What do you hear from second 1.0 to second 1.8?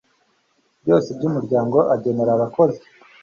by umuryango